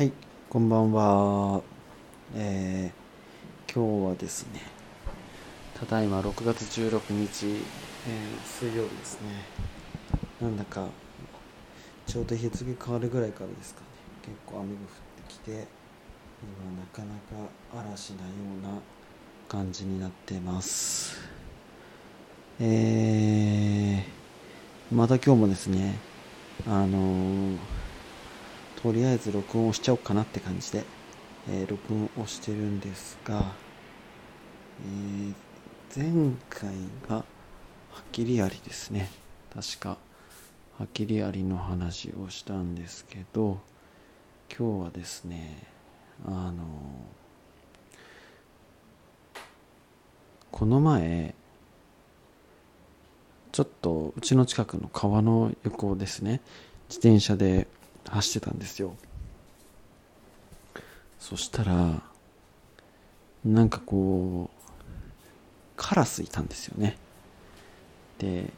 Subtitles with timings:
[0.00, 0.12] はい、
[0.48, 1.60] こんばんは。
[2.34, 4.62] えー、今日はですね、
[5.78, 7.60] ただいま6月16日、えー
[8.42, 9.44] 水曜日ですね。
[10.40, 10.86] なんだか、
[12.06, 13.86] ちょうど日付変わるぐらいからですかね、
[14.22, 14.86] 結構雨が降っ
[15.26, 15.60] てきて、今
[16.80, 18.28] なかなか嵐なよ
[18.58, 18.80] うな
[19.50, 21.18] 感じになってます。
[22.58, 25.98] えー、また今日もですね、
[26.66, 27.89] あのー
[28.82, 30.84] とりあえず録音をしちゃおうかなって感じで、
[31.50, 33.52] えー録音をしてるんですが、
[34.84, 35.34] えー
[35.94, 36.06] 前
[36.48, 36.70] 回
[37.08, 37.24] がはっ
[38.12, 39.10] きりありですね。
[39.52, 39.98] 確か
[40.78, 43.58] はっきりありの話をしたんですけど
[44.56, 45.66] 今日はですね
[46.24, 46.64] あの
[50.52, 51.34] この前
[53.50, 56.40] ちょっとうちの近くの川の横ですね。
[56.88, 57.66] 自転車で
[58.08, 58.96] 走ってたんですよ。
[61.18, 62.02] そしたら
[63.44, 64.70] なんかこう
[65.76, 66.96] カラスいたんですよね。
[68.18, 68.52] で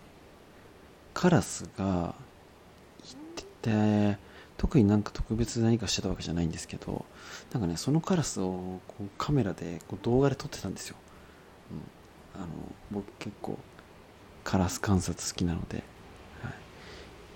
[1.15, 2.15] カラスが
[3.05, 4.19] いてて
[4.57, 7.05] 特になんか特別何かしてたわけじゃないんですけど
[7.53, 10.97] なんかねそのカラスをこうカメラでこう動画で撮ってたんですよ、
[12.37, 12.49] うん、あの
[12.91, 13.59] 僕結構
[14.45, 15.83] カラス観察好きなので、
[16.43, 16.53] はい、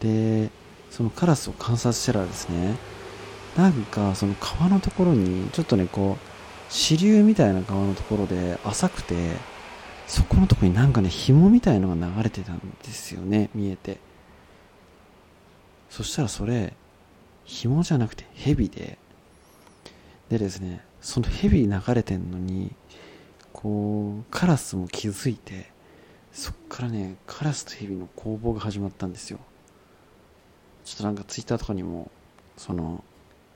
[0.01, 0.51] で
[0.91, 2.77] そのカラスを観察したらですね
[3.57, 9.33] なんかその川のところにちょっとねこう支流みたいな川のところで浅くて
[10.07, 13.99] そこのところになんかね紐みたいのが流れてたんですよね見えて。
[15.89, 16.75] そしたらそれ
[17.45, 18.99] 紐じゃなくて蛇で。
[20.29, 22.75] でですねその蛇流れてんのに
[23.53, 25.71] こうカラスも気づいて
[26.33, 29.39] そっからねカラスと蛇の攻防が始まったんですよ。
[30.87, 32.11] ちょっとなんかツイッターとかにも
[32.57, 33.03] その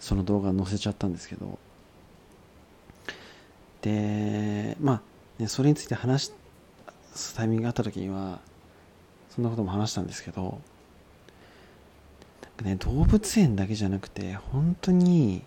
[0.01, 1.59] その動画載せちゃったんですけど。
[3.83, 5.03] でまあ
[5.39, 6.33] ねそれについて話
[7.15, 8.41] すタイミングがあった時には
[9.31, 10.61] そんなことも話したんですけど。
[12.63, 15.43] ね動物園だけじゃなくて本当に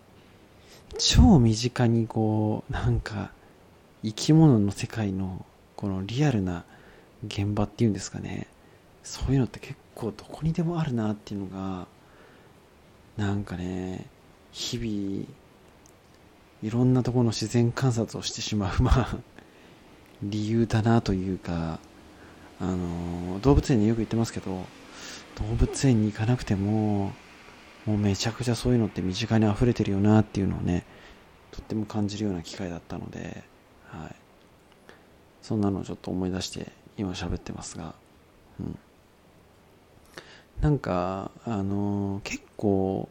[0.97, 3.31] 超身近にこうなんか
[4.03, 5.45] 生き物の世界の
[5.75, 6.63] このリアルな
[7.27, 8.47] 現場っていうんですかね。
[9.03, 11.87] そういうのって結構どこにでもあるなっていうのが
[13.17, 14.05] なんかね
[14.51, 15.25] 日々
[16.61, 19.17] いろんなところの自然観察をしてしまう まあ
[20.21, 21.79] 理由だなというか
[22.59, 24.65] あの動物園によく行ってますけど
[25.35, 27.13] 動物園に行かなくても
[27.85, 30.85] もうめちゃくちゃそういうのって身近に溢れてるよなっていうのをね
[31.51, 33.43] とっても感じるような機会だったので、
[33.87, 34.15] はい、
[35.41, 37.93] そんなのをちょっと思い出して今喋ってますが、
[38.59, 38.79] うん、
[40.61, 43.09] なんかあの結構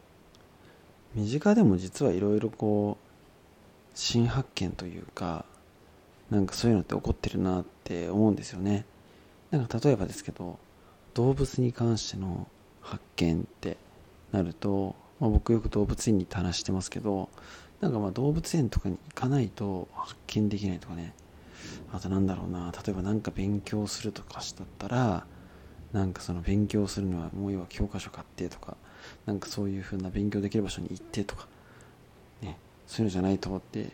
[1.13, 5.45] 身近でも実はいろいろこう新発見というか
[6.31, 8.85] なんかそういうのって起こってるなって思うんですよね。
[9.51, 10.57] なんか例えばですけど
[11.13, 12.47] 動物に関しての
[12.81, 13.77] 発見って
[14.31, 17.29] なると、まあ、僕よく動物園に行って話してますけど
[17.81, 21.13] なんかまあ動物園とかに行かないと発見できないとかね。
[21.93, 22.71] あとなんだろうな。
[22.71, 25.25] 例えば何か勉強するとかしたったら
[25.93, 28.75] なんかその勉強するのはもう要は教科書買ってとか
[29.25, 31.47] なんかそういう風な勉強できる場所に行ってとか
[32.41, 33.89] ねそういうのじゃないと思って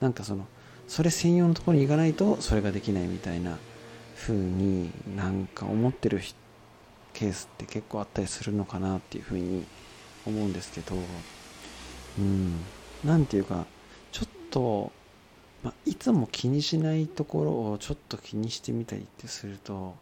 [0.00, 0.46] なんかその
[0.86, 3.58] それ専用のところに行かないとそれができないみたいな
[4.16, 6.20] 風になんか思ってる
[7.12, 9.64] ケースって結構あったりするのかなっていう風に
[10.26, 10.96] 思うんですけど
[12.18, 12.60] うん。
[13.04, 13.64] なんていうか
[14.12, 14.92] ちょっと、
[15.62, 19.94] まあ、いつも気にしないところをちょっと気にしてみたりってすると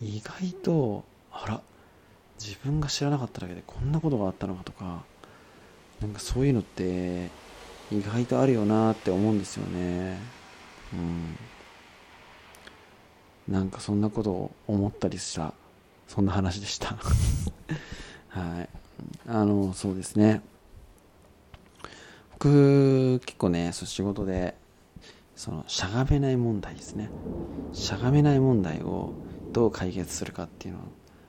[0.00, 1.60] 意外とあら
[2.38, 5.02] 自分が知らなかっただけでこんなことがあったのかとか
[6.00, 7.30] なんかそういうのって
[7.90, 10.18] 意外とあるよなって思うんですよね。
[10.92, 11.38] うん。
[13.48, 15.52] なんかそんなことを思ったりした。
[16.08, 16.96] そんな話でした。
[18.28, 18.68] はい。
[19.26, 20.42] あのそうですね。
[22.32, 24.54] 僕結構ねそう仕事で
[25.36, 27.10] そのしゃがめない問題ですね。
[27.72, 29.12] しゃがめない問題を
[29.52, 30.80] どう解決するかっていうの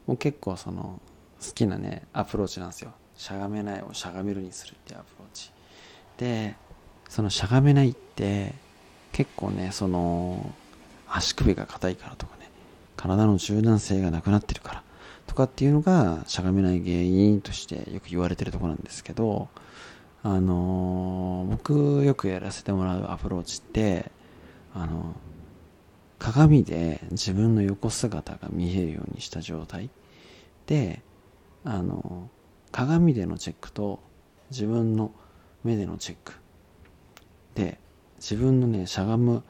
[0.08, 1.02] も結構その
[1.46, 2.92] 好きなねアプローチなんですよ。
[3.16, 5.52] しゃがめないをしゃがめるにするっていうアプローチ。
[6.18, 6.56] で
[7.10, 8.54] そのしゃがめないって
[9.12, 10.54] 結構ねその
[11.08, 12.50] 足首が硬いからとかね
[12.96, 14.84] 体の柔軟性がなくなってるから
[15.28, 19.48] とかっていうのがしゃがめない原因としてよく言われてるとこなんですけど
[20.26, 24.12] あの僕よくやらせてもらうアプローチって
[24.74, 25.16] あの
[26.18, 29.92] 鏡で自分の横姿が見えるようにした状態。
[30.66, 31.04] で
[31.64, 32.28] あの
[32.72, 34.00] 鏡でのチェックと
[34.50, 35.12] 自分の
[35.64, 36.34] 目でのチェック。
[37.54, 37.78] で
[38.16, 39.44] 自分のねしゃがむ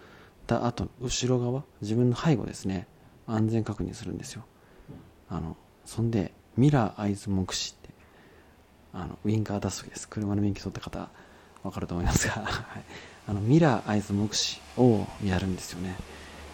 [0.46, 2.86] た後後ろ側自分の背後ですね。
[3.28, 4.44] 安全確認するんですよ。
[5.30, 5.56] あの
[5.86, 7.85] そんでミラーアイズ目視って
[8.96, 10.08] あのウインカー出す時です。
[10.08, 11.10] 車の免許取った方
[11.64, 12.84] 分かると思いますが、 はい、
[13.28, 15.98] あのミラーアイズ目視をやるんですよね。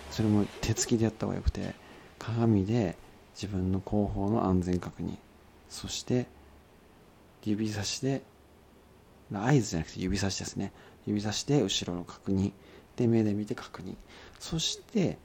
[0.10, 1.76] それも手つきでやった方がよくて
[2.18, 2.98] 鏡で
[3.36, 5.18] 自分の後方の安全確認。
[5.70, 6.26] そして
[7.44, 8.24] 指差しで
[9.32, 10.74] 合図じゃなくて指差しですね。
[11.06, 12.54] 指差しで後ろの確認。
[12.96, 13.96] で目で見て確認。
[14.40, 15.20] そして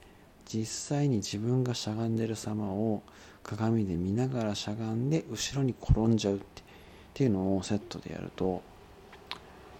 [0.45, 3.01] 実際に自分がしゃがんでる様を
[3.41, 6.66] 鏡で見ながらしゃがんで後ろに転んじゃうって
[7.17, 8.61] っていうのをセットでやると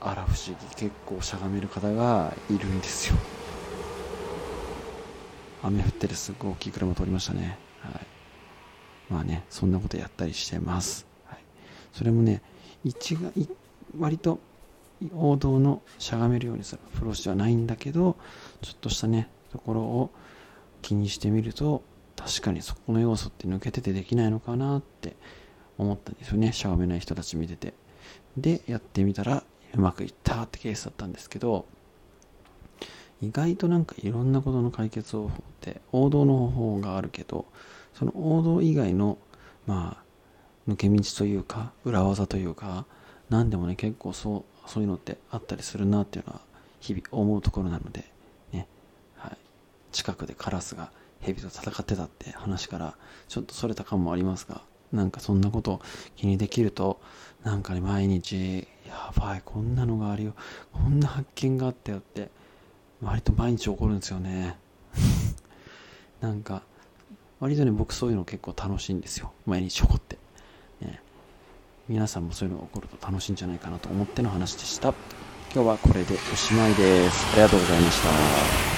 [0.02, 3.16] あら不思議結構しゃがめる方がいるんですよ。
[5.62, 7.60] 雨降ってるすごい大きい車通りましたね。
[7.82, 8.08] はい。
[9.14, 11.38] まあねそんなことやったりしてます、はい、
[11.94, 12.42] それもね
[12.84, 13.32] 一が
[14.00, 14.40] 割と
[15.16, 18.18] 王道のしゃがめるようにするアプローチではないんだけど
[18.64, 20.10] ちょっとしたねところを
[20.82, 21.84] 気にしてみると
[22.16, 25.16] 確かにそこの要素って抜けててできないのかなって
[25.78, 26.52] 思ったんですよね。
[26.54, 27.74] しゃがめない人たち見てて。
[28.38, 29.44] でやってみたら
[29.74, 31.66] うまくいったってケースだったんですけど
[33.22, 37.46] 意外となんかいろんなことの解決方法って王道の方法があるけど
[37.94, 39.18] その王道以外の
[39.66, 42.86] まあ抜け道というか裏技というか
[43.30, 46.42] 何でもね結構そうそういうのってあったりするなっていうのは
[46.80, 48.06] 日々思うところなので
[48.54, 48.68] ね、
[49.16, 49.38] はい、
[49.92, 50.92] 近くでカラスが
[51.22, 52.96] 蛇と戦ってたって話から
[53.28, 54.62] ちょっとそれた感もありますが
[54.92, 55.82] なんかそんなこと
[56.16, 57.00] 気にできると
[57.44, 60.34] なんかね毎日やばいこんなのがあるよ。
[60.72, 62.30] こんな発見があったよって
[63.02, 64.58] 割と毎日起こるんですよね。
[66.22, 66.64] なんか
[67.40, 69.32] 割とね僕そういうの結構楽しいんですよ。
[69.46, 70.18] 毎日起こって、
[70.82, 71.02] ね、
[71.88, 74.94] 皆さんもそういうのが起こると楽しいんじゃないかなと思っての話でした。
[75.54, 77.34] 今日はこれでおしまいです。
[77.34, 78.77] ありがとうございました。